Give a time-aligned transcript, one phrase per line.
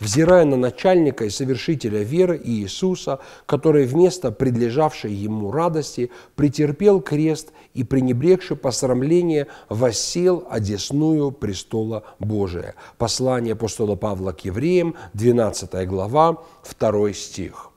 [0.00, 7.84] взирая на начальника и совершителя веры Иисуса, который вместо предлежавшей ему радости претерпел крест и,
[7.84, 12.74] пренебрегши посрамление, воссел одесную престола Божия.
[12.98, 16.42] Послание апостола Павла к евреям, 12 глава,
[16.78, 17.70] 2 стих.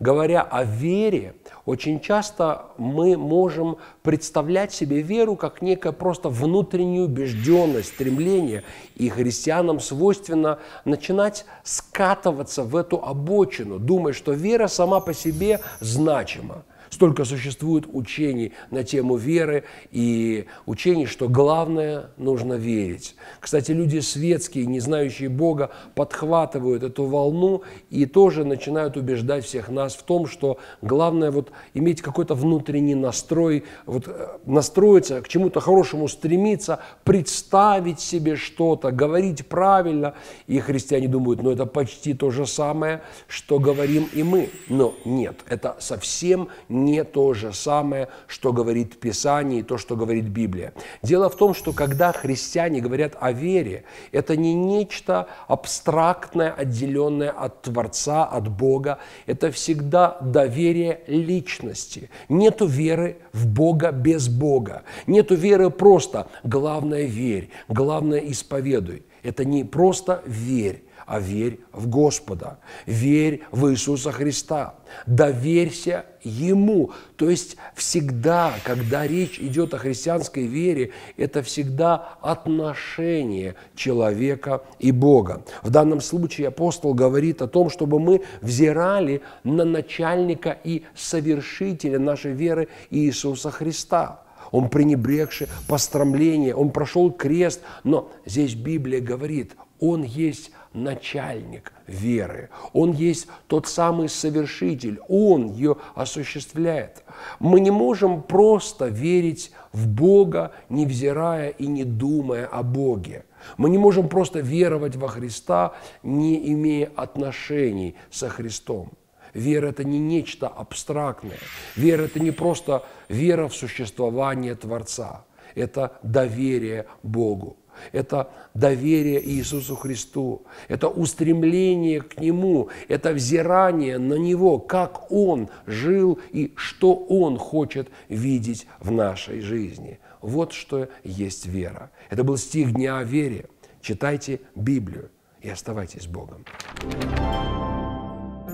[0.00, 1.34] Говоря о вере,
[1.66, 8.64] очень часто мы можем представлять себе веру как некое просто внутреннюю убежденность, стремление.
[8.96, 16.64] И христианам свойственно начинать скатываться в эту обочину, думая, что вера сама по себе значима.
[16.90, 23.14] Столько существует учений на тему веры и учений, что главное нужно верить.
[23.38, 29.94] Кстати, люди светские, не знающие Бога, подхватывают эту волну и тоже начинают убеждать всех нас
[29.94, 36.08] в том, что главное вот иметь какой-то внутренний настрой, вот э, настроиться к чему-то хорошему,
[36.08, 40.14] стремиться, представить себе что-то, говорить правильно.
[40.48, 44.50] И христиане думают, ну это почти то же самое, что говорим и мы.
[44.68, 49.96] Но нет, это совсем не не то же самое, что говорит Писание и то, что
[49.96, 50.72] говорит Библия.
[51.02, 57.62] Дело в том, что когда христиане говорят о вере, это не нечто абстрактное, отделенное от
[57.62, 58.98] Творца, от Бога.
[59.26, 62.10] Это всегда доверие личности.
[62.28, 64.82] Нету веры в Бога без Бога.
[65.06, 69.02] Нету веры просто «главное верь», «главное исповедуй».
[69.22, 74.76] Это не просто верь, а верь в Господа, верь в Иисуса Христа,
[75.06, 76.92] доверься Ему.
[77.16, 85.42] То есть всегда, когда речь идет о христианской вере, это всегда отношение человека и Бога.
[85.64, 92.34] В данном случае апостол говорит о том, чтобы мы взирали на начальника и совершителя нашей
[92.34, 100.50] веры Иисуса Христа он пренебрегший пострамление, он прошел крест, но здесь Библия говорит, он есть
[100.72, 102.50] начальник веры.
[102.72, 105.00] Он есть тот самый совершитель.
[105.08, 107.02] Он ее осуществляет.
[107.38, 113.24] Мы не можем просто верить в Бога, невзирая и не думая о Боге.
[113.56, 115.72] Мы не можем просто веровать во Христа,
[116.02, 118.92] не имея отношений со Христом.
[119.34, 121.38] Вера– это не нечто абстрактное.
[121.76, 125.24] Вера– это не просто вера в существование Творца.
[125.54, 127.56] Это доверие Богу
[127.92, 136.18] это доверие Иисусу Христу, это устремление к Нему, это взирание на Него, как Он жил
[136.30, 139.98] и что Он хочет видеть в нашей жизни.
[140.20, 141.90] Вот что есть вера.
[142.10, 143.46] Это был стих Дня о вере.
[143.80, 145.10] Читайте Библию
[145.40, 146.44] и оставайтесь с Богом.